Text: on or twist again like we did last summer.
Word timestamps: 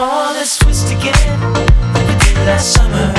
on 0.00 0.36
or 0.36 0.44
twist 0.44 0.92
again 0.92 1.52
like 1.92 2.06
we 2.06 2.14
did 2.24 2.36
last 2.46 2.74
summer. 2.74 3.17